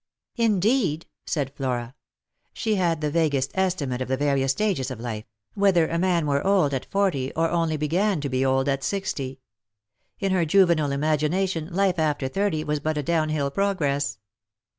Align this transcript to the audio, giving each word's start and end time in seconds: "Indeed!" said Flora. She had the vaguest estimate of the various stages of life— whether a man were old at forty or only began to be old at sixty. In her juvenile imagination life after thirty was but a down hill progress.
"Indeed!" 0.51 1.05
said 1.27 1.53
Flora. 1.55 1.93
She 2.53 2.73
had 2.73 3.01
the 3.01 3.11
vaguest 3.11 3.51
estimate 3.53 4.01
of 4.01 4.07
the 4.07 4.17
various 4.17 4.51
stages 4.51 4.89
of 4.89 4.99
life— 4.99 5.25
whether 5.53 5.87
a 5.87 5.99
man 5.99 6.25
were 6.25 6.43
old 6.43 6.73
at 6.73 6.87
forty 6.89 7.31
or 7.35 7.51
only 7.51 7.77
began 7.77 8.19
to 8.21 8.27
be 8.27 8.43
old 8.43 8.67
at 8.67 8.83
sixty. 8.83 9.41
In 10.19 10.31
her 10.31 10.43
juvenile 10.43 10.91
imagination 10.91 11.71
life 11.71 11.99
after 11.99 12.27
thirty 12.27 12.63
was 12.63 12.79
but 12.79 12.97
a 12.97 13.03
down 13.03 13.29
hill 13.29 13.51
progress. 13.51 14.17